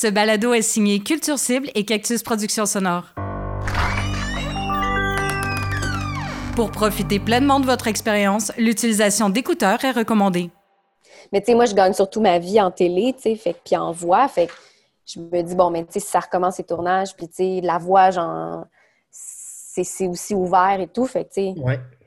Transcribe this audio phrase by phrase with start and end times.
[0.00, 3.04] Ce balado est signé Culture Cible et Cactus Productions Sonore.
[6.56, 10.50] Pour profiter pleinement de votre expérience, l'utilisation d'écouteurs est recommandée.
[11.32, 13.76] Mais tu sais, moi, je gagne surtout ma vie en télé, tu sais, fait puis
[13.76, 14.52] en voix, fait que
[15.04, 17.60] je me dis, bon, mais tu sais, si ça recommence les tournages, puis tu sais,
[17.62, 18.64] la voix, genre,
[19.10, 21.54] c'est aussi ouvert et tout, fait que tu sais,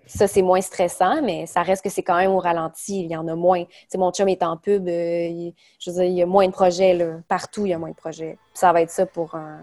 [0.05, 3.15] ça, c'est moins stressant, mais ça reste que c'est quand même au ralenti, il y
[3.15, 3.63] en a moins.
[3.63, 6.47] Tu sais, mon chum est en pub, euh, je veux dire, il y a moins
[6.47, 7.19] de projets, là.
[7.27, 8.37] Partout, il y a moins de projets.
[8.53, 9.61] ça va être ça pour un,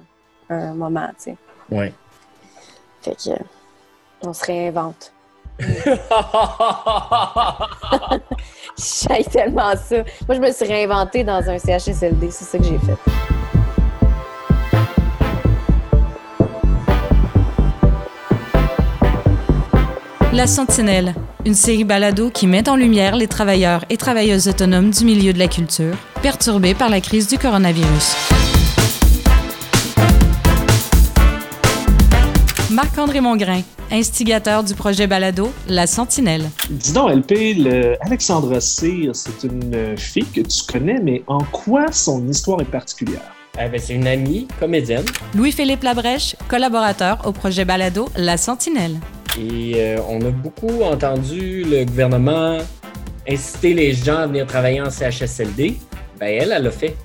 [0.49, 1.37] un moment, tu sais.
[1.71, 1.93] Ouais.
[3.03, 3.31] Fait que,
[4.23, 5.13] on se réinvente.
[8.77, 9.97] J'aille tellement ça.
[10.27, 12.31] Moi, je me suis réinventée dans un CHSLD.
[12.31, 12.97] C'est ça que j'ai fait.
[20.41, 25.05] La Sentinelle, une série balado qui met en lumière les travailleurs et travailleuses autonomes du
[25.05, 28.17] milieu de la culture, perturbés par la crise du coronavirus.
[32.71, 33.61] Marc-André Mongrain,
[33.93, 36.49] instigateur du projet Balado, La Sentinelle.
[36.71, 41.93] Dis donc, LP, le Alexandra Cyr, c'est une fille que tu connais, mais en quoi
[41.93, 43.35] son histoire est particulière?
[43.57, 45.05] Ben, c'est une amie comédienne.
[45.35, 48.97] Louis-Philippe Labrèche, collaborateur au projet Balado, La Sentinelle.
[49.41, 52.59] Et euh, on a beaucoup entendu le gouvernement
[53.29, 55.77] inciter les gens à venir travailler en CHSLD.
[56.19, 56.97] Ben, elle, elle l'a fait.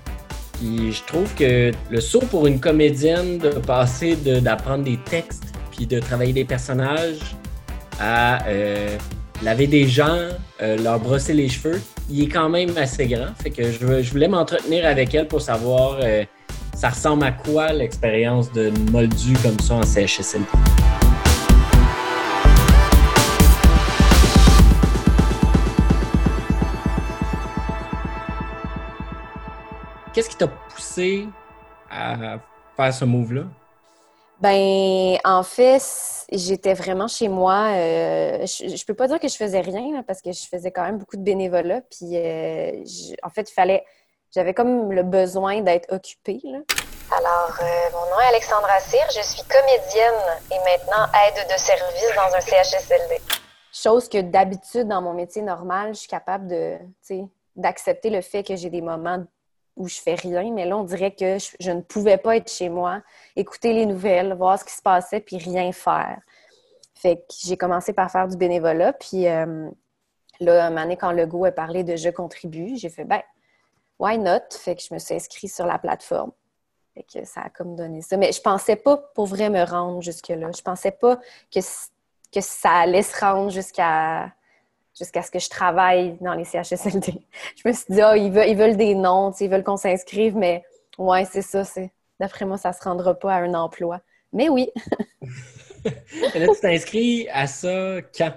[0.54, 5.86] Puis je trouve que le saut pour une comédienne de passer d'apprendre des textes puis
[5.86, 7.36] de travailler des personnages
[8.00, 8.98] à euh,
[9.44, 10.30] laver des gens,
[10.62, 13.34] euh, leur brosser les cheveux, il est quand même assez grand.
[13.42, 16.00] Fait que je, voulais m'entretenir avec elle pour savoir
[16.76, 20.46] ça ressemble à quoi l'expérience de moldu comme ça en CHSLD.
[30.16, 31.28] Qu'est-ce qui t'a poussé
[31.92, 32.38] à
[32.78, 33.42] faire ce move-là?
[34.40, 35.84] Ben, en fait,
[36.32, 37.72] j'étais vraiment chez moi.
[37.74, 40.84] Euh, je, ne peux pas dire que je faisais rien parce que je faisais quand
[40.84, 41.82] même beaucoup de bénévolat.
[41.82, 42.82] Puis, euh,
[43.24, 43.84] en fait, il fallait.
[44.34, 46.42] J'avais comme le besoin d'être occupée.
[47.12, 49.06] Alors, euh, mon nom est Alexandra Cyr.
[49.14, 53.22] Je suis comédienne et maintenant aide de service dans un CHSLD.
[53.74, 56.78] Chose que d'habitude, dans mon métier normal, je suis capable de,
[57.58, 59.26] d'accepter le fait que j'ai des moments
[59.76, 62.70] où je fais rien, mais là, on dirait que je, ne pouvais pas être chez
[62.70, 63.02] moi,
[63.36, 66.20] écouter les nouvelles, voir ce qui se passait, puis rien faire.
[66.94, 69.70] Fait que j'ai commencé par faire du bénévolat, puis euh,
[70.40, 73.22] là, un quand Legault a parlé de «je contribue», j'ai fait «ben,
[74.00, 76.32] why not?» Fait que je me suis inscrite sur la plateforme.
[76.94, 78.16] Fait que ça a comme donné ça.
[78.16, 80.52] Mais je pensais pas pour vrai me rendre jusque-là.
[80.56, 81.18] Je pensais pas
[81.54, 81.60] que,
[82.32, 84.34] que ça allait se rendre jusqu'à
[84.98, 87.14] jusqu'à ce que je travaille dans les CHSLD.
[87.56, 90.64] Je me suis dit, oh, ils veulent, des noms, ils veulent qu'on s'inscrive, mais
[90.98, 91.64] ouais, c'est ça.
[91.64, 91.92] C'est...
[92.20, 94.00] D'après moi, ça ne se rendra pas à un emploi.
[94.32, 94.70] Mais oui.
[96.34, 98.34] Et là, tu t'inscris à ça quand?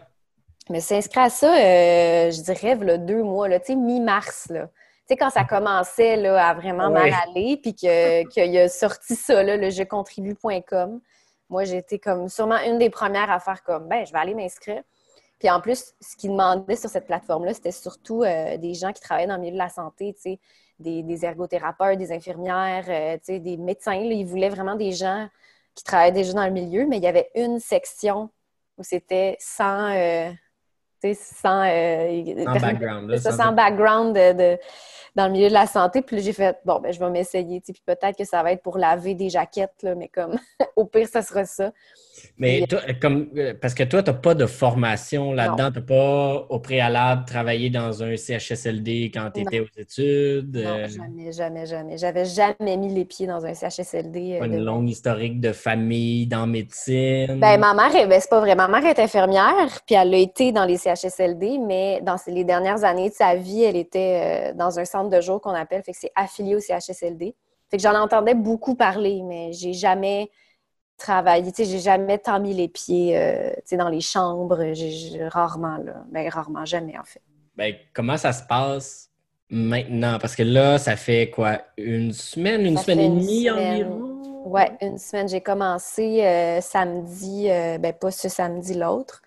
[0.69, 4.49] Je me suis à ça, euh, je dirais, là, deux mois, là, mi-mars.
[4.51, 4.67] Là.
[4.67, 9.43] Tu sais, quand ça commençait là, à vraiment mal aller, puis qu'il a sorti ça,
[9.43, 11.01] là, le jeucontribue.com,
[11.49, 14.83] moi, j'étais comme sûrement une des premières à faire comme, ben, je vais aller m'inscrire.
[15.39, 19.01] Puis en plus, ce qu'ils demandaient sur cette plateforme-là, c'était surtout euh, des gens qui
[19.01, 20.41] travaillaient dans le milieu de la santé, tu sais,
[20.79, 23.95] des, ergothérapeutes, des infirmières, euh, tu sais, des médecins.
[23.95, 25.29] ils voulaient vraiment des gens
[25.75, 28.31] qui travaillaient déjà dans le milieu, mais il y avait une section
[28.77, 30.31] où c'était sans, euh,
[31.15, 33.17] sans, sans background.
[33.19, 34.59] ça, sans background de,
[35.15, 36.03] dans le milieu de la santé.
[36.03, 37.61] Puis j'ai fait, bon, ben, je vais m'essayer.
[37.61, 40.39] Puis peut-être que ça va être pour laver des jaquettes, là, mais comme
[40.77, 41.73] au pire, ça sera ça.
[42.39, 45.85] Mais toi, comme, euh, parce que toi, tu n'as pas de formation là-dedans, tu n'as
[45.85, 50.57] pas au préalable travaillé dans un CHSLD quand tu étais aux études.
[50.57, 51.99] Non, euh, jamais, jamais, jamais.
[51.99, 54.35] J'avais jamais mis les pieds dans un CHSLD.
[54.35, 57.39] Euh, pas une longue historique de famille dans médecine?
[57.41, 58.55] Ben, ma mère, ben, c'est pas vrai.
[58.55, 62.85] Ma mère est infirmière, puis elle a été dans les CHSLD, mais dans les dernières
[62.85, 65.99] années de sa vie, elle était dans un centre de jour qu'on appelle, fait que
[66.01, 67.35] c'est affilié au CHSLD.
[67.71, 70.31] Fait que j'en entendais beaucoup parler, mais j'ai jamais
[70.99, 71.53] travailler.
[71.53, 74.75] Tu sais, j'ai jamais tant mis les pieds euh, tu sais, dans les chambres.
[74.75, 76.05] J'ai, rarement, là.
[76.11, 77.23] Ben, rarement, jamais, en fait.
[77.57, 79.09] Ben, comment ça se passe
[79.49, 80.19] maintenant?
[80.19, 81.63] Parce que là, ça fait quoi?
[81.79, 84.45] Une semaine, une semaine et demie environ?
[84.45, 85.29] Oui, une semaine.
[85.29, 89.23] J'ai commencé euh, samedi, euh, ben pas ce samedi, l'autre.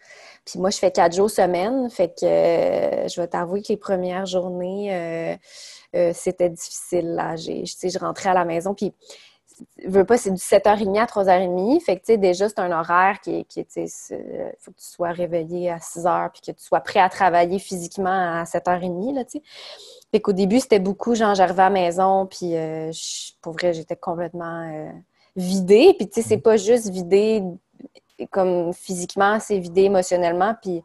[0.46, 1.90] Puis moi, je fais quatre jours semaine.
[1.90, 5.38] Fait que je vais t'avouer que les premières journées,
[6.14, 7.14] c'était difficile.
[7.14, 7.36] Là.
[7.36, 8.74] J'ai, je rentrais à la maison.
[8.74, 8.92] Puis
[9.86, 11.80] veux pas, c'est du 7h30 à 3h30.
[11.82, 14.86] Fait que, tu sais, déjà, c'est un horaire qui, qui tu sais, faut que tu
[14.86, 19.26] sois réveillé à 6h puis que tu sois prêt à travailler physiquement à 7h30, là,
[19.26, 19.44] tu sais.
[20.12, 22.92] Fait qu'au début, c'était beaucoup, genre, j'arrivais à la maison, puis euh,
[23.42, 24.92] pour vrai, j'étais complètement euh,
[25.36, 25.94] vidée.
[25.98, 26.42] Puis, tu sais, c'est mm.
[26.42, 27.44] pas juste vidée
[28.30, 30.84] comme physiquement, c'est vidé émotionnellement, puis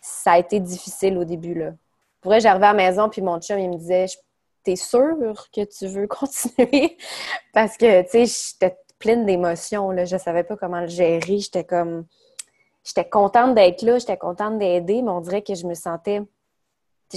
[0.00, 1.72] ça a été difficile au début, là.
[2.20, 4.06] Pour vrai, j'arrivais à la maison, puis mon chum, il me disait,
[4.64, 5.16] t'es sûr
[5.54, 6.96] que tu veux continuer?
[7.52, 10.04] Parce que, tu sais, j'étais pleine d'émotions, là.
[10.04, 11.38] Je savais pas comment le gérer.
[11.38, 12.06] J'étais comme...
[12.84, 16.22] J'étais contente d'être là, j'étais contente d'aider, mais on dirait que je me sentais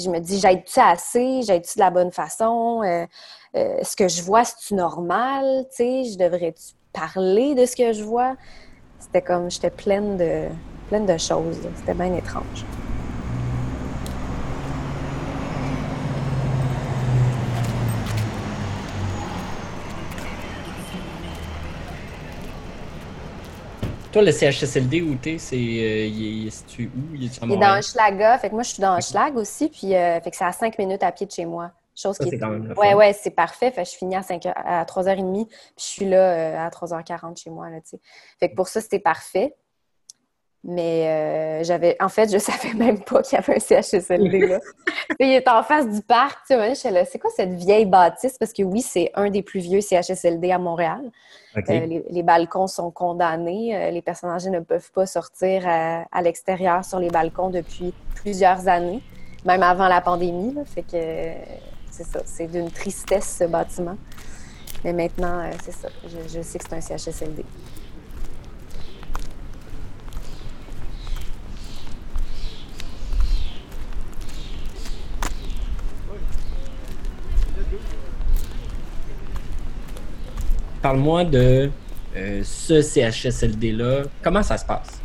[0.01, 1.41] je me dis, j'aide-tu assez?
[1.43, 2.81] J'aide-tu de la bonne façon?
[2.83, 3.05] Euh,
[3.55, 5.65] euh, ce que je vois, c'est-tu normal?
[5.77, 8.35] je devrais-tu parler de ce que je vois?
[8.99, 10.47] C'était comme, j'étais pleine de,
[10.87, 11.59] pleine de choses.
[11.77, 12.65] C'était bien étrange.
[24.15, 25.57] Toi, le CHSLD où t'es, c'est.
[25.57, 27.15] Euh, il est, où?
[27.15, 28.37] Il est, il est dans Schlaga.
[28.37, 29.67] Fait que moi, je suis dans Schlag aussi.
[29.67, 31.71] Puis, euh, fait que c'est à 5 minutes à pied de chez moi.
[31.93, 32.39] Chose qui est.
[32.39, 33.71] Quand même ouais, ouais, c'est parfait.
[33.71, 35.47] Fait que je finis à, 5 à 3h30.
[35.47, 37.69] Puis, je suis là euh, à 3h40 chez moi.
[37.69, 37.79] Là,
[38.39, 39.53] fait que pour ça, c'était parfait.
[40.67, 44.59] Mais euh, j'avais, en fait, je savais même pas qu'il y avait un CHSLD là.
[45.19, 46.39] il est en face du parc.
[46.47, 48.37] Tu sais, c'est quoi cette vieille bâtisse?
[48.39, 51.11] Parce que oui, c'est un des plus vieux CHSLD à Montréal.
[51.69, 53.75] Euh, les, balcons sont condamnés.
[53.75, 58.67] Euh, les personnes âgées ne peuvent pas sortir à, l'extérieur sur les balcons depuis plusieurs
[58.67, 59.01] années,
[59.45, 60.53] même avant la pandémie.
[60.53, 60.65] Là.
[60.65, 61.31] Fait que
[61.91, 63.97] c'est ça, c'est d'une tristesse ce bâtiment.
[64.83, 65.89] Mais maintenant, c'est ça.
[66.03, 67.45] je sais que c'est un CHSLD.
[80.85, 81.71] Parle-moi de
[82.15, 84.03] euh, ce CHSLD-là.
[84.23, 85.01] Comment ça se passe?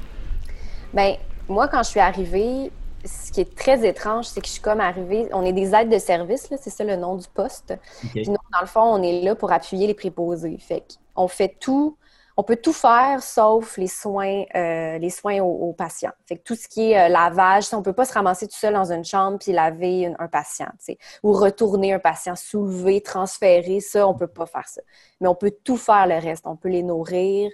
[0.93, 1.17] Bien,
[1.49, 2.71] moi, quand je suis arrivée,
[3.03, 5.27] ce qui est très étrange, c'est que je suis comme arrivée.
[5.33, 7.73] On est des aides de service, c'est ça le nom du poste.
[8.11, 10.59] Puis nous, dans le fond, on est là pour appuyer les préposés.
[10.59, 10.85] Fait
[11.15, 11.97] qu'on fait tout
[12.41, 14.99] on peut tout faire sauf les soins, euh,
[15.43, 16.13] aux, patients.
[16.27, 18.73] Fait tout ce qui est euh, lavage, on ne peut pas se ramasser tout seul
[18.73, 20.71] dans une chambre puis laver un patient,
[21.23, 24.81] ou retourner un patient, soulever, transférer, ça, on ne peut pas faire ça.
[25.21, 26.47] Mais on peut tout faire le reste.
[26.47, 27.51] On peut les nourrir,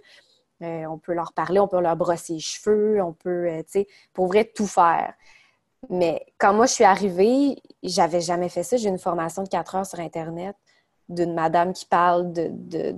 [0.62, 3.64] euh, on peut leur parler, on peut leur brosser les cheveux, on peut,
[4.12, 5.14] pour vrai, tout faire.
[5.90, 8.76] Mais quand moi, je suis arrivée, j'avais jamais fait ça.
[8.76, 10.54] J'ai une formation de quatre heures sur Internet
[11.08, 12.96] d'une madame qui parle de, de,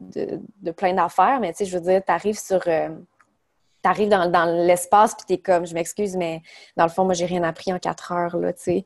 [0.63, 2.61] de, plein d'affaires, mais tu sais, je veux dire, tu arrives sur.
[2.67, 2.89] Euh,
[3.83, 6.43] t'arrives dans, dans l'espace, puis t'es comme, je m'excuse, mais
[6.77, 8.85] dans le fond, moi, j'ai rien appris en quatre heures, là, tu sais.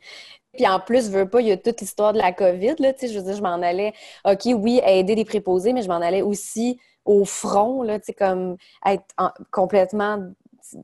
[0.53, 2.93] Puis en plus, je veux pas, il y a toute l'histoire de la COVID, là,
[2.93, 3.95] tu sais, je veux dire, je m'en allais,
[4.27, 8.13] OK, oui, aider les préposés, mais je m'en allais aussi au front, là, tu sais,
[8.13, 9.05] comme être
[9.51, 10.19] complètement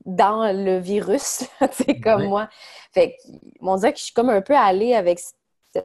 [0.05, 2.49] dans le virus, tu sais, comme moi.
[2.91, 3.31] Fait que,
[3.61, 5.19] on dirait que je suis comme un peu allée avec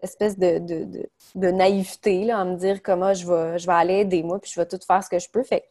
[0.02, 3.94] espèce de, de, de, naïveté, là, à me dire comment je vais, je vais aller
[4.00, 5.42] aider moi, puis je vais tout faire ce que je peux.
[5.42, 5.64] Fait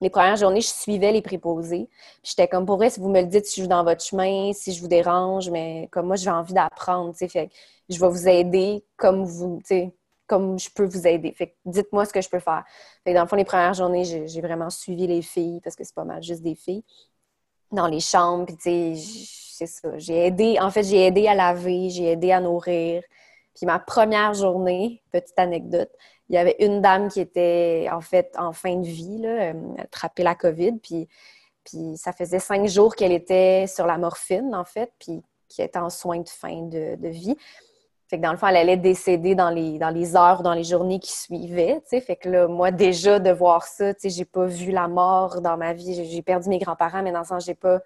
[0.00, 1.88] les premières journées, je suivais les préposés.
[2.22, 4.52] J'étais comme, pour vrai, si vous me le dites, si je suis dans votre chemin,
[4.54, 8.84] si je vous dérange, mais comme moi, j'ai envie d'apprendre, tu je vais vous aider
[8.96, 9.90] comme vous, tu
[10.26, 11.32] comme je peux vous aider.
[11.32, 12.64] Fait dites-moi ce que je peux faire.
[13.02, 15.94] Fait dans le fond, les premières journées, j'ai vraiment suivi les filles, parce que c'est
[15.94, 16.84] pas mal juste des filles,
[17.72, 19.98] dans les chambres, puis sais, c'est ça.
[19.98, 23.02] J'ai aidé, en fait, j'ai aidé à laver, j'ai aidé à nourrir,
[23.66, 25.90] ma première journée, petite anecdote,
[26.28, 29.74] il y avait une dame qui était en fait en fin de vie, là, euh,
[29.78, 31.08] attrapée la COVID, puis,
[31.64, 35.78] puis ça faisait cinq jours qu'elle était sur la morphine, en fait, puis qui était
[35.78, 37.36] en soins de fin de, vie.
[38.08, 40.64] Fait que dans le fond, elle allait décéder dans les, dans les heures, dans les
[40.64, 41.80] journées qui suivaient.
[41.88, 45.72] Fait que là, moi, déjà, de voir ça, j'ai pas vu la mort dans ma
[45.74, 46.04] vie.
[46.08, 47.80] J'ai perdu mes grands-parents, mais dans le sens, j'ai pas,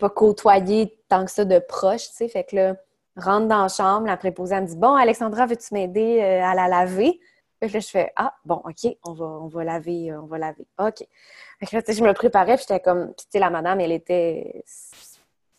[0.00, 2.28] pas côtoyé tant que ça de proche, tu sais.
[2.28, 2.76] Fait que là,
[3.16, 6.68] rentre dans la chambre, la préposée, me dit Bon, Alexandra, veux-tu m'aider euh, à la
[6.68, 7.20] laver?
[7.60, 10.38] Puis là, je fais Ah, bon, OK, on va, on va laver, euh, on va
[10.38, 10.66] laver.
[10.78, 11.06] OK.
[11.64, 13.14] Fait je me préparais, puis j'étais comme.
[13.14, 14.64] Tu sais, la madame, elle était.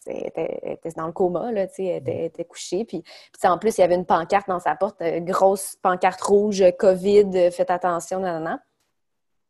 [0.06, 2.84] Elle était, dans le coma, là, tu sais, elle était, était couchée.
[2.84, 6.20] Puis, puis en plus, il y avait une pancarte dans sa porte, euh, grosse pancarte
[6.22, 8.62] rouge, COVID, faites attention, nanana.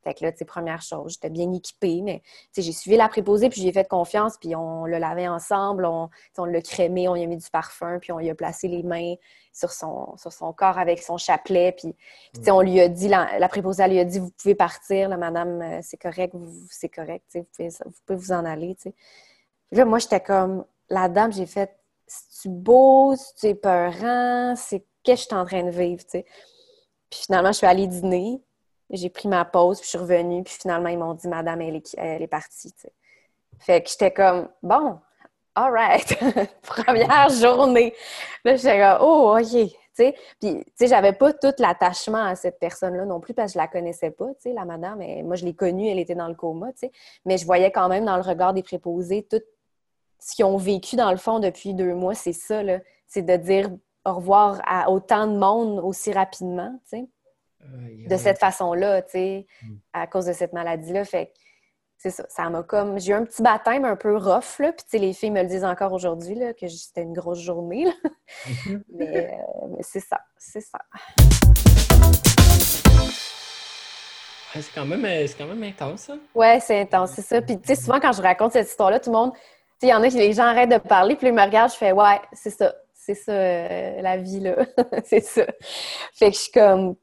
[0.03, 2.22] Fait que là, tu première chose, j'étais bien équipée, mais
[2.55, 6.45] j'ai suivi la préposée, puis j'ai fait confiance, puis on l'a lavé ensemble, on, on
[6.45, 9.15] l'a crémé, on y a mis du parfum, puis on y a placé les mains
[9.53, 11.95] sur son, sur son corps avec son chapelet, puis,
[12.41, 15.17] sais, on lui a dit, la, préposée, elle lui a dit, vous pouvez partir, là,
[15.17, 16.36] madame, euh, c'est correct,
[16.69, 18.75] c'est correct, vous pouvez, vous pouvez vous en aller,
[19.72, 25.33] là, moi, j'étais comme, la dame, j'ai fait, c'est-tu beau, c'est peurant, c'est qu'est-ce que
[25.33, 26.03] je suis en train de vivre.
[26.12, 26.24] Puis
[27.25, 28.41] finalement, je suis allée dîner,
[28.97, 31.75] j'ai pris ma pause, puis je suis revenue, puis finalement, ils m'ont dit, Madame, elle
[31.75, 32.73] est, partie.
[33.59, 35.00] Fait que j'étais comme, bon,
[35.55, 36.17] all right,
[36.62, 37.93] première journée.
[38.43, 39.71] Là, j'étais comme, oh, OK.
[39.93, 40.15] sais.
[40.39, 43.59] Puis, tu sais, j'avais pas tout l'attachement à cette personne-là non plus parce que je
[43.59, 45.00] la connaissais pas, tu sais, la madame.
[45.23, 46.91] Moi, je l'ai connue, elle était dans le coma, tu sais.
[47.25, 49.41] Mais je voyais quand même dans le regard des préposés tout
[50.19, 52.79] ce qu'ils ont vécu dans le fond depuis deux mois, c'est ça, là.
[53.07, 53.69] C'est de dire
[54.05, 57.07] au revoir à autant de monde aussi rapidement, tu sais.
[58.08, 59.75] De cette façon-là, tu sais, mm.
[59.93, 61.05] à cause de cette maladie-là.
[61.05, 61.32] Fait
[62.03, 63.00] c'est ça, ça m'a comme...
[63.00, 65.63] J'ai eu un petit baptême un peu rough, là, puis les filles me le disent
[65.63, 67.86] encore aujourd'hui, là, que c'était une grosse journée,
[68.93, 70.79] mais, euh, mais c'est ça, c'est ça.
[74.53, 76.15] c'est quand, même, euh, quand même intense, ça.
[76.36, 77.41] Ouais, c'est intense, c'est ça.
[77.41, 79.32] Puis, tu sais, souvent, quand je raconte cette histoire-là, tout le monde...
[79.34, 81.41] Tu sais, il y en a qui, les gens arrêtent de parler, puis ils me
[81.41, 84.58] regardent, je fais «Ouais, c'est ça, c'est ça, euh, la vie, là.
[85.05, 85.46] c'est ça.»
[86.13, 86.98] Fait que je suis comme...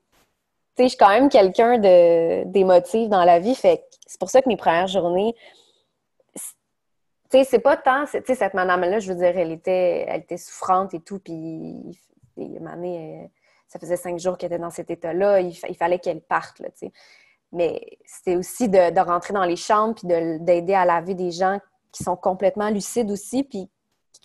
[0.78, 1.78] Je suis quand même quelqu'un
[2.46, 5.34] d'émotif dans la vie, fait c'est pour ça que mes premières journées,
[7.30, 10.94] c'est pas tant, tu sais, cette madame-là, je veux dire, elle était, elle était souffrante
[10.94, 11.96] et tout, puis
[12.38, 13.26] euh,
[13.68, 16.92] ça faisait cinq jours qu'elle était dans cet état-là, il, fallait qu'elle parte, tu sais.
[17.52, 20.08] Mais c'était aussi de, rentrer dans les chambres, puis
[20.40, 21.58] d'aider à laver des gens
[21.92, 23.68] qui sont complètement lucides aussi, puis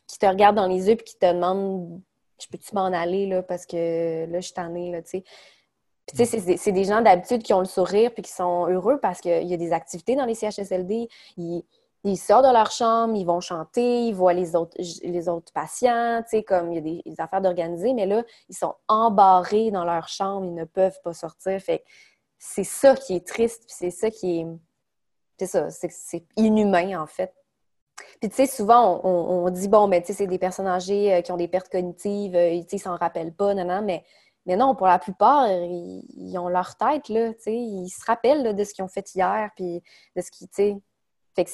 [0.07, 2.01] qui te regardent dans les yeux, puis qui te demandent
[2.41, 5.23] je peux-tu m'en aller, là, parce que là, je suis tannée, là, tu sais.
[6.07, 8.99] Puis, tu sais, c'est des gens d'habitude qui ont le sourire puis qui sont heureux
[8.99, 11.09] parce qu'il y a des activités dans les CHSLD.
[11.37, 11.63] Ils,
[12.03, 16.21] ils, sortent de leur chambre, ils vont chanter, ils voient les autres, les autres patients,
[16.23, 19.83] tu sais, comme il y a des, affaires d'organiser, mais là, ils sont embarrés dans
[19.83, 21.59] leur chambre, ils ne peuvent pas sortir.
[21.59, 21.83] Fait
[22.37, 24.47] c'est ça qui est triste, puis c'est ça qui est.
[25.37, 27.33] C'est ça, c'est inhumain, en fait.
[28.21, 31.13] Puis, tu sais, souvent, on, dit, bon, mais ben, tu sais, c'est des personnes âgées
[31.13, 33.81] euh, qui ont des pertes cognitives, euh, tu sais, ils s'en rappellent pas, non, non,
[33.81, 34.05] mais
[34.45, 38.73] mais non, pour la plupart, ils, ont leur tête, là, ils se rappellent de ce
[38.73, 39.81] qu'ils ont fait hier, puis
[40.15, 40.75] de ce qui, tu
[41.35, 41.45] sais.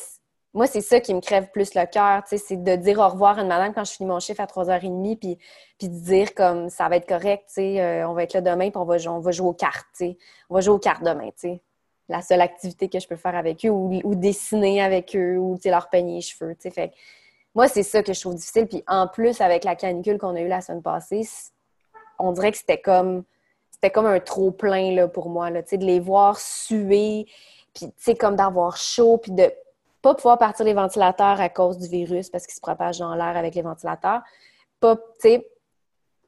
[0.54, 3.42] moi, c'est ça qui me crève plus le cœur, c'est de dire au revoir à
[3.42, 5.38] une madame quand je finis mon chiffre à 3h30, puis,
[5.78, 8.78] puis de dire comme ça va être correct, euh, on va être là demain, puis
[8.78, 10.04] on va, on va jouer aux cartes,
[10.50, 11.62] On va jouer aux cartes demain, sais.
[12.10, 15.90] La seule activité que je peux faire avec eux, ou, dessiner avec eux, ou leur
[15.90, 16.92] peigner les cheveux, Fait
[17.54, 18.68] moi, c'est ça que je trouve difficile.
[18.68, 21.24] Puis en plus, avec la canicule qu'on a eue la semaine passée,
[22.22, 23.24] on dirait que c'était comme
[23.72, 27.26] c'était comme un trop plein là, pour moi là, de les voir suer,
[27.74, 29.52] puis comme d'avoir chaud, puis de
[30.02, 33.36] pas pouvoir partir les ventilateurs à cause du virus parce qu'il se propage dans l'air
[33.38, 34.22] avec les ventilateurs,
[34.80, 34.98] pas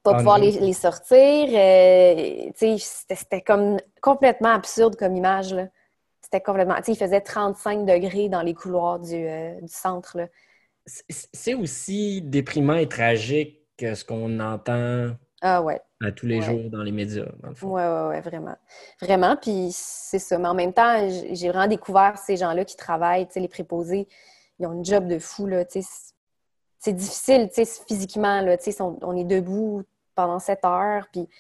[0.04, 5.68] pas ah pouvoir les, sortir, euh, c'était comme complètement absurde comme image là.
[6.22, 10.28] C'était complètement, il faisait 35 degrés dans les couloirs du, euh, du centre là.
[10.86, 15.12] C'est aussi déprimant et tragique ce qu'on entend
[15.46, 15.82] ah ouais.
[16.02, 17.68] À tous les jours dans les médias, dans le fond.
[17.68, 18.56] Ouais, ouais, ouais, vraiment.
[19.02, 20.38] Vraiment, puis c'est ça.
[20.38, 24.08] Mais en même temps, j'ai vraiment découvert ces gens-là qui travaillent, tu sais, les préposés,
[24.58, 26.14] ils ont une job de fou, là, tu sais.
[26.80, 29.84] C'est difficile, tu sais, physiquement, là, tu sais, on est debout
[30.16, 31.34] pendant sept heures, puis, tu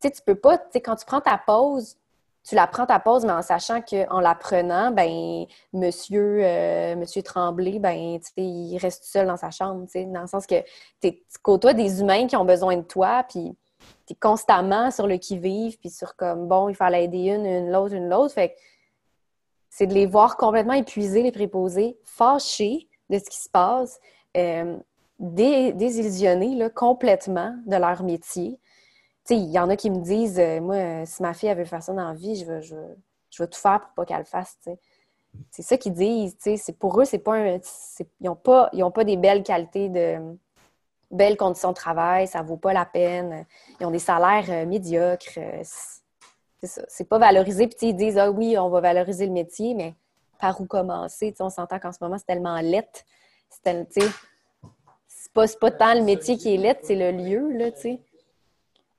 [0.00, 1.98] sais, tu peux pas, tu sais, quand tu prends ta pause,
[2.44, 7.22] tu la prends ta pause, mais en sachant qu'en la prenant, ben monsieur, euh, monsieur
[7.22, 10.62] Tremblay, ben il reste seul dans sa chambre, dans le sens que
[11.00, 13.56] tu côtoies des humains qui ont besoin de toi, puis
[14.06, 17.72] tu es constamment sur le qui-vive, puis sur comme, bon, il fallait aider une, une
[17.72, 18.34] l'autre, une l'autre.
[18.34, 18.54] Fait
[19.70, 23.98] c'est de les voir complètement épuisés, les préposés, fâchés de ce qui se passe,
[24.36, 24.76] euh,
[25.18, 28.58] désillusionnés là, complètement de leur métier
[29.30, 31.92] il y en a qui me disent, euh, moi, si ma fille avait fait ça
[31.92, 32.76] dans la vie, je vais, je,
[33.30, 34.58] je tout faire pour pas qu'elle le fasse,
[35.50, 37.58] C'est ça qu'ils disent, C'est, pour eux, c'est pas ils
[38.20, 40.36] n'ont pas, ont pas des belles qualités de
[41.10, 43.46] belles conditions de travail, ça vaut pas la peine.
[43.80, 45.38] Ils ont des salaires euh, médiocres.
[45.38, 45.62] Euh,
[46.60, 46.82] c'est ça.
[46.88, 47.66] C'est pas valorisé.
[47.66, 49.94] Puis ils disent, ah oui, on va valoriser le métier, mais
[50.40, 51.34] par où commencer?
[51.40, 53.02] on s'entend qu'en ce moment, c'est tellement lettre.
[53.48, 53.86] C'est,
[55.06, 58.00] c'est pas, pas tant le métier qui est lettre, c'est le lieu, là, tu sais.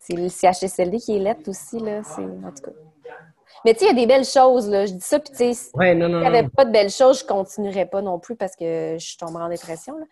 [0.08, 2.02] C'est le CHSLD qui est lettre aussi, là.
[2.18, 2.72] En tout cas.
[3.64, 4.86] Mais tu sais, il y a des belles choses, là.
[4.86, 7.30] Je dis ça, puis tu sais, s'il n'y avait pas de belles choses, je ne
[7.30, 10.06] continuerais pas non plus parce que je tomberais en dépression, là.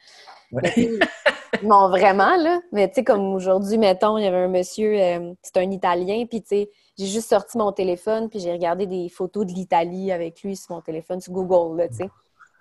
[1.64, 2.60] non, vraiment, là.
[2.72, 6.26] Mais tu sais, comme aujourd'hui, mettons, il y avait un monsieur, euh, c'est un Italien,
[6.28, 10.12] puis tu sais, j'ai juste sorti mon téléphone, puis j'ai regardé des photos de l'Italie
[10.12, 12.10] avec lui sur mon téléphone, sur Google, là, tu sais.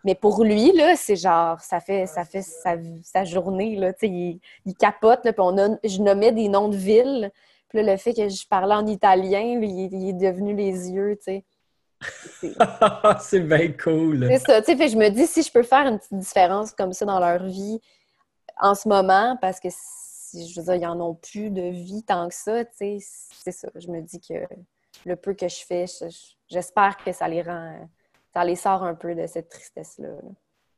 [0.05, 4.75] Mais pour lui, là, c'est genre, ça fait, ça fait sa, journée, là, il, il
[4.75, 7.31] capote, là, puis on a, je nommais des noms de villes,
[7.69, 11.45] puis le fait que je parlais en italien, il, est devenu les yeux, tu sais.
[13.21, 14.27] c'est bien cool.
[14.29, 16.93] C'est ça, tu sais, je me dis, si je peux faire une petite différence comme
[16.93, 17.81] ça dans leur vie
[18.61, 22.29] en ce moment, parce que, je veux dire, ils n'en ont plus de vie tant
[22.29, 22.99] que ça, tu sais,
[23.45, 23.69] c'est ça.
[23.77, 24.35] Je me dis que
[25.07, 25.87] le peu que je fais,
[26.49, 27.89] j'espère que ça les rend
[28.33, 30.09] ça les sort un peu de cette tristesse-là.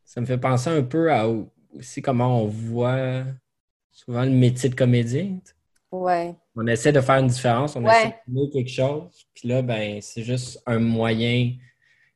[0.05, 1.27] Ça me fait penser un peu à
[1.77, 3.23] aussi comment on voit
[3.91, 5.39] souvent le métier de comédien.
[5.91, 6.35] Ouais.
[6.57, 7.91] On essaie de faire une différence, on Ouais.
[7.97, 11.53] essaie de donner quelque chose, puis là, ben, c'est juste un moyen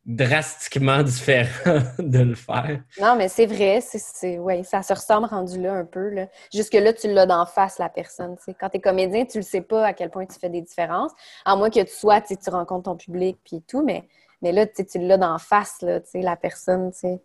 [0.04, 2.82] drastiquement différent de le faire.
[3.00, 6.08] Non, mais c'est vrai, c'est, ouais, ça se ressemble rendu là un peu.
[6.08, 6.28] Là.
[6.52, 8.36] Jusque-là, tu l'as d'en face, la personne.
[8.58, 11.12] Quand tu es comédien, tu le sais pas à quel point tu fais des différences.
[11.44, 14.08] À moins que tu sois, tu rencontres ton public puis tout, mais,
[14.42, 16.92] mais là, tu l'as d'en face, là, la personne.
[16.92, 17.20] tu sais.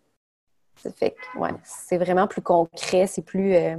[0.95, 3.55] Fait ouais, c'est vraiment plus concret, c'est plus.
[3.55, 3.77] euh,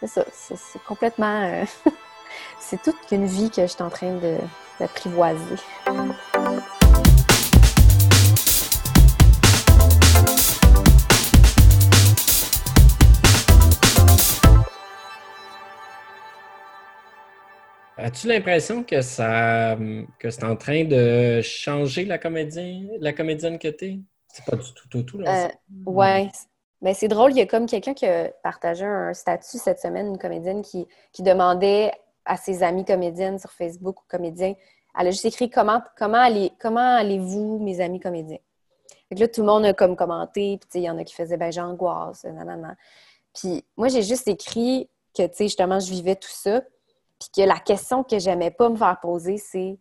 [0.00, 1.42] c'est ça, c'est, complètement.
[1.42, 1.64] euh,
[2.60, 4.18] c'est toute qu'une vie que je suis en train
[4.78, 5.56] d'apprivoiser.
[17.98, 19.76] As-tu l'impression que ça
[20.20, 23.98] que c'est en train de changer la comédien, la comédienne que t'es?
[24.28, 25.46] C'est pas du tout tout, tout là.
[25.46, 25.48] Euh,
[25.86, 26.30] Ouais.
[26.80, 30.06] Ben, c'est drôle, il y a comme quelqu'un qui a partagé un statut cette semaine,
[30.06, 31.90] une comédienne qui, qui demandait
[32.24, 34.54] à ses amies comédiennes sur Facebook ou comédiens,
[34.98, 38.38] elle a juste écrit comment, comment, allez, comment allez-vous, mes amis comédiens?
[39.08, 41.14] Fait que là, tout le monde a comme commenté, puis il y en a qui
[41.14, 42.76] faisaient ben j'angoisse, nanana.
[43.34, 46.62] Puis moi, j'ai juste écrit que, tu sais, justement, je vivais tout ça,
[47.18, 49.78] puis que la question que j'aimais pas me faire poser, c'est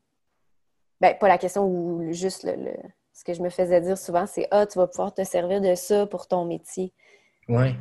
[1.00, 4.26] ben, pas la question ou juste le, le- ce que je me faisais dire souvent,
[4.28, 6.94] c'est Ah, tu vas pouvoir te servir de ça pour ton métier.
[7.50, 7.76] Ouais.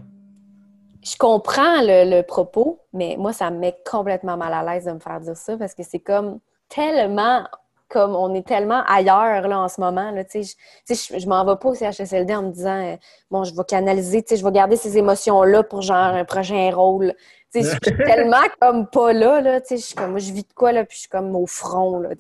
[1.02, 4.92] Je comprends le, le propos, mais moi, ça me met complètement mal à l'aise de
[4.92, 7.46] me faire dire ça parce que c'est comme tellement
[7.88, 10.10] comme on est tellement ailleurs là, en ce moment.
[10.10, 10.42] Là, je,
[10.88, 12.96] je m'en vais pas au CHSLD en me disant euh,
[13.30, 17.14] bon, je vais canaliser, je vais garder ces émotions-là pour genre un prochain rôle.
[17.54, 20.72] Je suis tellement comme pas là, là je suis comme moi, je vis de quoi
[20.72, 22.10] là, puis je suis comme au front, là.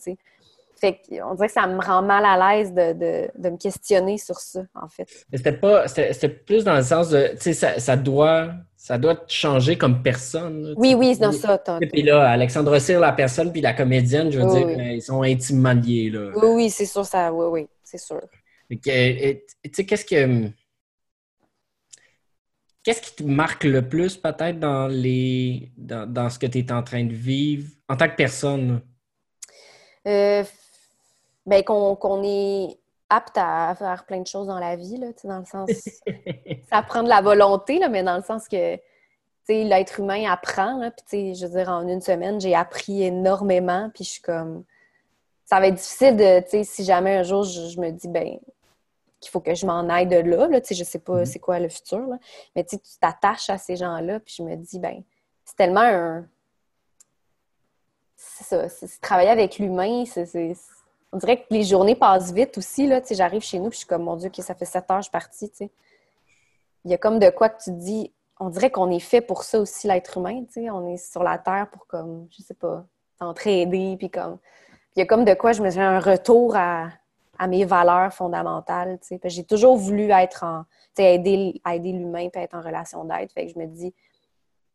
[0.78, 4.18] Fait qu'on dirait que ça me rend mal à l'aise de, de, de me questionner
[4.18, 5.08] sur ça, en fait.
[5.32, 5.88] Mais c'était pas.
[5.88, 7.28] C'était c'était plus dans le sens de.
[7.32, 8.50] Tu sais, ça, ça doit.
[8.86, 10.62] Ça doit te changer comme personne.
[10.62, 11.58] là, Oui, oui, c'est dans ça.
[11.92, 14.94] puis là, Alexandre Cyr, la personne, puis la comédienne, je veux Oui, dire, oui.
[14.94, 16.30] ils sont intimement liés, là.
[16.36, 17.32] Oui, oui, c'est sûr, ça.
[17.32, 18.22] Oui, oui, c'est sûr.
[18.70, 19.40] Euh, Tu
[19.72, 20.50] sais, qu'est-ce que.
[22.84, 25.72] Qu'est-ce qui te marque le plus, peut-être, dans les.
[25.76, 28.82] Dans, dans ce que tu es en train de vivre en tant que personne?
[30.06, 30.44] Euh,
[31.44, 35.38] ben, qu'on qu'on est apte à faire plein de choses dans la vie, là, dans
[35.38, 35.70] le sens.
[36.70, 38.82] ça prend de la volonté, là, mais dans le sens que tu
[39.54, 40.78] sais, l'être humain apprend.
[40.78, 43.90] Là, puis, tu sais, je veux dire, en une semaine, j'ai appris énormément.
[43.94, 44.64] Puis, je suis comme.
[45.44, 46.40] Ça va être difficile de.
[46.40, 48.38] Tu sais, si jamais un jour, je, je me dis, ben
[49.20, 50.46] qu'il faut que je m'en aille de là.
[50.48, 51.26] là tu sais, je sais pas Mhm.
[51.26, 52.06] c'est quoi le futur.
[52.06, 52.18] Là.
[52.54, 54.20] Mais tu t'attaches à ces gens-là.
[54.20, 55.02] Puis, je me dis, ben
[55.44, 56.26] c'est tellement un.
[58.16, 58.68] C'est ça.
[58.68, 60.56] c'est travailler avec l'humain, c'est.
[61.12, 62.86] On dirait que les journées passent vite aussi.
[62.86, 64.98] Là, j'arrive chez nous, puis je suis comme, mon Dieu, que ça fait sept heures,
[64.98, 65.50] je suis partie.
[65.60, 69.20] il y a comme de quoi que tu te dis, on dirait qu'on est fait
[69.20, 72.42] pour ça aussi, l'être humain, tu sais, on est sur la Terre pour comme, je
[72.42, 72.84] sais pas,
[73.18, 74.38] s'entraider, puis comme,
[74.94, 76.90] il y a comme de quoi je me fais un retour à,
[77.48, 80.64] mes valeurs fondamentales, j'ai toujours voulu être en,
[80.96, 83.94] aider, aider l'humain, puis être en relation d'aide, fait que je me dis,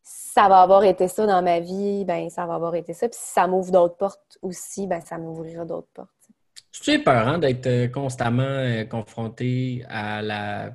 [0.04, 3.08] si ça va avoir été ça dans ma vie, ben ça va avoir été ça,
[3.08, 6.08] puis si ça m'ouvre d'autres portes aussi, ben ça m'ouvrira d'autres portes.
[6.72, 10.72] Tu peur d'être euh, constamment euh, confronté à la, à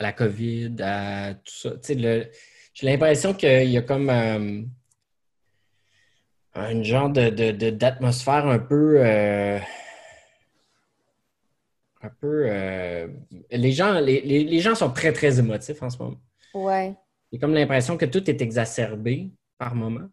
[0.00, 1.70] la COVID, à tout ça?
[1.72, 2.30] Tu sais, le-
[2.74, 4.62] J'ai l'impression qu'il y a comme euh,
[6.54, 9.04] un genre de, de- de- d'atmosphère un peu.
[9.04, 9.58] euh,
[12.00, 12.44] un peu.
[12.48, 13.08] euh,
[13.50, 16.20] les, gens, les, les- les gens sont très, très émotifs en ce moment.
[16.54, 16.94] Ouais.
[17.30, 20.08] J'ai comme l'impression que tout est exacerbé par moment.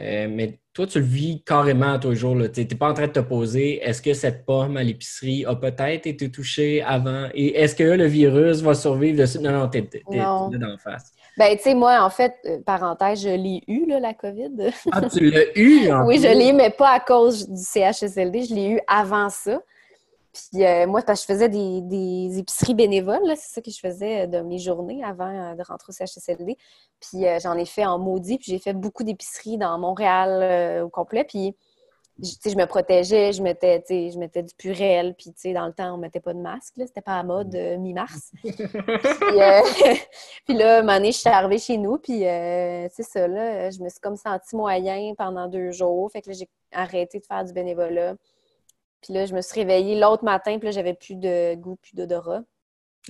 [0.00, 2.36] Euh, mais toi, tu le vis carrément tous les jours.
[2.52, 5.54] Tu n'es pas en train de te poser est-ce que cette pomme à l'épicerie a
[5.54, 7.28] peut-être été touchée avant?
[7.34, 9.38] Et est-ce que le virus va survivre dessus?
[9.38, 10.48] Non, non, t'es Non.
[10.50, 11.12] là d'en face.
[11.36, 14.70] Ben, tu sais, moi, en fait, euh, parenthèse, je l'ai eu, là, la COVID.
[14.92, 18.44] Ah, tu l'as eu en Oui, je l'ai eu, mais pas à cause du CHSLD.
[18.44, 19.60] Je l'ai eu avant ça.
[20.32, 24.26] Puis euh, moi, je faisais des, des épiceries bénévoles, c'est ça que je faisais euh,
[24.26, 26.56] de mes journées avant euh, de rentrer au CHSLD.
[27.00, 30.84] Puis euh, j'en ai fait en maudit, puis j'ai fait beaucoup d'épiceries dans Montréal euh,
[30.84, 31.24] au complet.
[31.24, 31.54] Puis
[32.22, 35.98] je- je me protégeais, je mettais, je mettais du purel, puis dans le temps, on
[35.98, 38.30] mettait pas de masque, c'était pas à mode euh, mi-mars.
[38.42, 38.52] puis,
[39.42, 39.60] euh,
[40.46, 43.70] puis là, un moment donné, je suis arrivée chez nous, puis euh, c'est ça, là,
[43.70, 46.10] je me suis comme sentie moyen pendant deux jours.
[46.12, 48.14] Fait que là, j'ai arrêté de faire du bénévolat.
[49.02, 51.94] Puis là, je me suis réveillée l'autre matin, puis là, j'avais plus de goût, plus
[51.94, 52.42] d'odorat.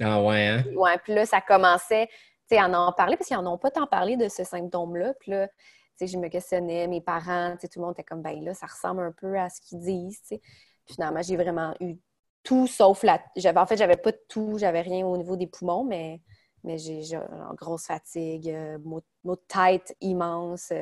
[0.01, 0.65] Ah ouais, hein?
[0.75, 3.71] Ouais, puis là, ça commençait, tu sais, à en parler, parce qu'ils n'en ont pas
[3.71, 5.13] tant parlé de ce symptôme-là.
[5.21, 5.55] Puis là, tu
[5.97, 8.55] sais, je me questionnais, mes parents, tu sais, tout le monde était comme, ben là,
[8.55, 10.41] ça ressemble un peu à ce qu'ils disent, tu sais.
[10.87, 11.97] Puis finalement, j'ai vraiment eu
[12.43, 13.21] tout sauf la...
[13.37, 16.21] J'avais, en fait, j'avais pas tout, j'avais rien au niveau des poumons, mais,
[16.65, 20.73] mais j'ai, genre, grosse fatigue, euh, maux, maux de tête immense.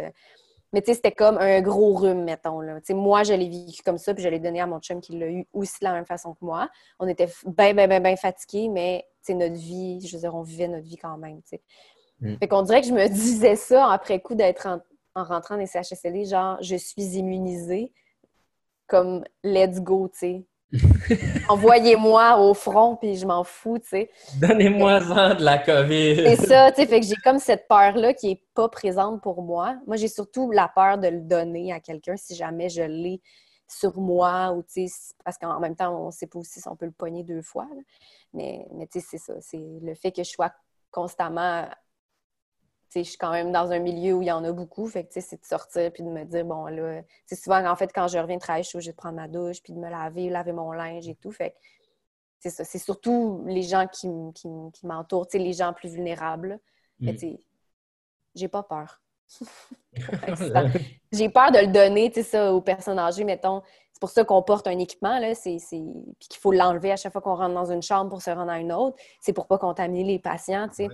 [0.72, 2.61] Mais tu sais, c'était comme un gros rhume, mettons.
[2.61, 2.78] Là.
[2.90, 5.26] moi, je l'ai vécu comme ça, puis je l'ai donné à mon chum qui l'a
[5.26, 6.68] eu aussi de la même façon que moi.
[6.98, 9.04] On était bien, bien, bien, bien fatigués, mais
[9.35, 11.40] notre vie, je veux dire, on vivait notre vie quand même.
[11.44, 11.61] sais.
[12.20, 12.37] Mm.
[12.38, 15.66] Fait qu'on dirait que je me disais ça après coup d'être en, rentrant dans les
[15.66, 17.92] CHSLD, genre, je suis immunisée,
[18.87, 20.44] comme let's go, tu sais.
[21.48, 24.11] Envoyez-moi au front, puis je m'en fous, tu sais.
[24.40, 26.16] Donnez-moi-en de la COVID.
[26.16, 29.42] C'est ça, tu sais, fait que j'ai comme cette peur-là qui est pas présente pour
[29.42, 29.76] moi.
[29.87, 33.20] Moi, j'ai surtout la peur de le donner à quelqu'un si jamais je l'ai
[33.68, 36.76] sur moi, ou tu sais, parce qu'en même temps, on sait pas aussi si on
[36.76, 37.68] peut le pogner deux fois.
[38.33, 40.52] Mais, mais tu sais, c'est ça, c'est le fait que je sois
[40.90, 41.66] constamment
[42.94, 44.87] je suis quand même dans un milieu où il y en a beaucoup.
[44.87, 47.92] Fait que, c'est de sortir puis de me dire, bon, là, c'est souvent, en fait,
[47.94, 49.88] quand je reviens de travailler, je suis obligée de prendre ma douche puis de me
[49.88, 51.31] laver, laver mon linge et tout.
[51.31, 51.55] Fait
[52.40, 52.64] c'est ça.
[52.64, 56.59] C'est surtout les gens qui, qui, qui m'entourent, les gens plus vulnérables.
[56.98, 57.14] Mm.
[57.14, 57.37] tu
[58.35, 59.00] j'ai pas peur.
[61.12, 63.62] j'ai peur de le donner, tu ça, aux personnes âgées, mettons.
[63.92, 67.12] C'est pour ça qu'on porte un équipement, là, c'est, puis qu'il faut l'enlever à chaque
[67.12, 68.96] fois qu'on rentre dans une chambre pour se rendre à une autre.
[69.20, 70.88] C'est pour pas contaminer les patients, tu sais.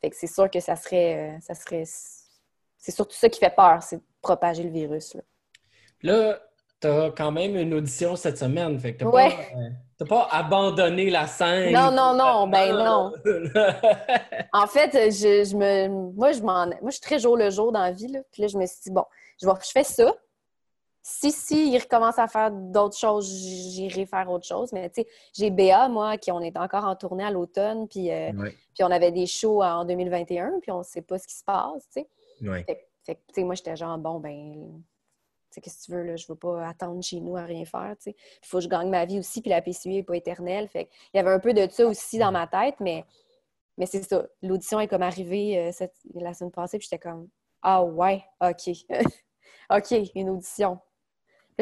[0.00, 1.84] Fait que c'est sûr que ça serait, euh, ça serait.
[1.84, 5.16] C'est surtout ça qui fait peur, c'est de propager le virus.
[6.02, 6.40] Là,
[6.80, 8.78] tu as quand même une audition cette semaine.
[8.78, 11.72] Fait que t'as pas, euh, pas, abandonné la scène.
[11.74, 13.12] Non, non, non, ben non.
[14.52, 15.88] en fait, je, je me.
[15.88, 16.66] Moi, je m'en.
[16.66, 18.08] Moi, je suis très jour le jour dans la vie.
[18.08, 18.20] Là.
[18.32, 19.04] Puis là, je me suis dit, bon,
[19.40, 19.52] je, vais...
[19.62, 20.14] je fais ça
[21.10, 24.72] si, si, il recommence à faire d'autres choses, j'irai faire autre chose.
[24.72, 28.12] Mais tu sais, j'ai Béa, moi, qui on est encore en tournée à l'automne, puis,
[28.12, 31.34] euh, puis on avait des shows en 2021, puis on ne sait pas ce qui
[31.34, 32.08] se passe, tu sais.
[32.64, 34.82] Fait, que, tu sais, moi, j'étais genre, bon, ben,
[35.50, 37.64] tu sais, qu'est-ce que tu veux, là, je veux pas attendre chez nous à rien
[37.64, 38.16] faire, tu sais.
[38.42, 40.68] Il faut que je gagne ma vie aussi, puis la PCU n'est pas éternelle.
[40.68, 43.04] Fait il y avait un peu de ça aussi dans ma tête, mais,
[43.76, 44.24] mais c'est ça.
[44.42, 47.28] L'audition est comme arrivée euh, la semaine passée, puis j'étais comme,
[47.62, 48.70] ah ouais, OK.
[49.70, 50.78] OK, une audition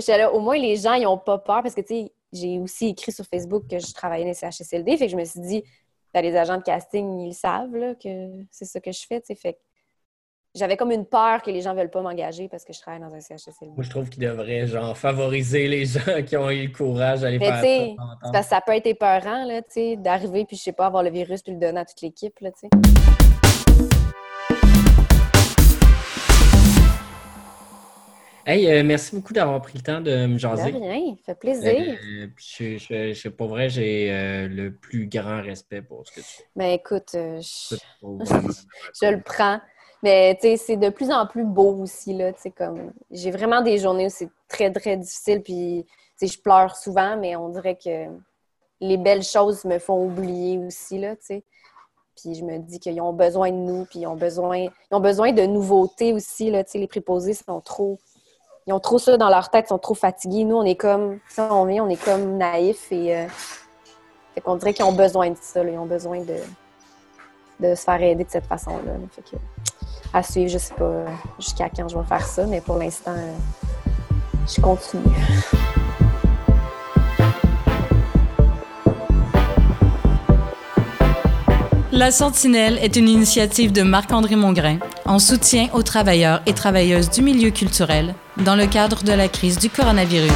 [0.07, 2.89] là, au moins, les gens, ils n'ont pas peur parce que, tu sais, j'ai aussi
[2.89, 4.97] écrit sur Facebook que je travaillais dans les CHSLD.
[4.97, 5.65] Fait que je me suis dit,
[6.13, 8.09] ben, les agents de casting, ils savent là, que
[8.51, 9.35] c'est ça que je fais, tu sais.
[9.35, 9.59] Fait
[10.55, 13.01] j'avais comme une peur que les gens ne veulent pas m'engager parce que je travaille
[13.01, 13.75] dans un CHSLD.
[13.75, 17.39] Moi, je trouve qu'ils devraient, genre, favoriser les gens qui ont eu le courage d'aller
[17.39, 18.05] faire ça.
[18.33, 21.03] Parce que ça peut être épeurant, là, tu sais, d'arriver puis, je sais pas, avoir
[21.03, 22.69] le virus puis le donner à toute l'équipe, là, tu
[28.51, 30.73] Hey, euh, merci beaucoup d'avoir pris le temps de me jaser.
[30.73, 31.71] De rien, ça fait plaisir.
[31.71, 36.21] Euh, je, je, je, pour vrai, j'ai euh, le plus grand respect pour ce que
[36.21, 36.45] tu fais.
[36.57, 39.61] Ben, écoute, je, je le prends.
[40.03, 42.33] Mais tu sais, c'est de plus en plus beau aussi, là.
[42.33, 45.85] Tu sais, comme, j'ai vraiment des journées où c'est très, très difficile, puis,
[46.19, 48.07] tu sais, je pleure souvent, mais on dirait que
[48.81, 51.45] les belles choses me font oublier aussi, là, tu sais.
[52.17, 55.01] Puis je me dis qu'ils ont besoin de nous, puis ils ont besoin, ils ont
[55.01, 56.65] besoin de nouveautés aussi, là.
[56.65, 57.99] Tu sais, les préposés sont trop
[58.69, 60.45] ils ont trop ça dans leur tête, ils sont trop fatigués.
[60.45, 63.27] Nous, on est comme, ça, on vient, on est comme naïfs et euh,
[64.35, 66.37] fait qu'on dirait qu'ils ont besoin de ça, ils ont besoin de,
[67.61, 68.93] de se faire aider de cette façon-là.
[69.13, 69.37] Fait que,
[70.13, 71.05] à suivre, je sais pas
[71.39, 73.35] jusqu'à quand je vais faire ça, mais pour l'instant, euh,
[74.47, 75.03] je continue.
[81.99, 87.23] La Sentinelle est une initiative de Marc-André Mongrain en soutien aux travailleurs et travailleuses du
[87.23, 90.31] milieu culturel dans le cadre de la crise du coronavirus.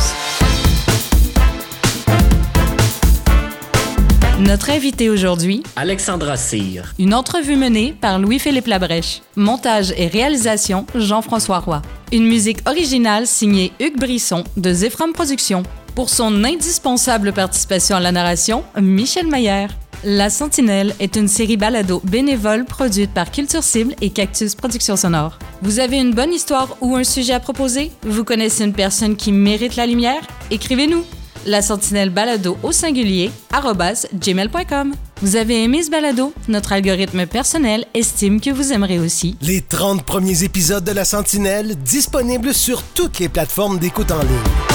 [4.40, 6.94] Notre invité aujourd'hui, Alexandra Cyr.
[6.98, 9.22] Une entrevue menée par Louis-Philippe Labrèche.
[9.36, 11.80] Montage et réalisation, Jean-François Roy.
[12.10, 15.62] Une musique originale signée Hugues Brisson de Zephram Productions.
[15.94, 19.70] Pour son indispensable participation à la narration, Michel Maillère.
[20.04, 25.38] La Sentinelle est une série balado bénévole produite par Culture Cible et Cactus Productions Sonore.
[25.62, 27.92] Vous avez une bonne histoire ou un sujet à proposer?
[28.02, 30.20] Vous connaissez une personne qui mérite la lumière?
[30.50, 31.04] Écrivez-nous!
[31.46, 34.94] La Sentinelle balado au singulier gmail.com.
[35.20, 36.32] Vous avez aimé ce balado?
[36.48, 39.36] Notre algorithme personnel estime que vous aimerez aussi.
[39.40, 44.71] Les 30 premiers épisodes de La Sentinelle disponibles sur toutes les plateformes d'écoute en ligne.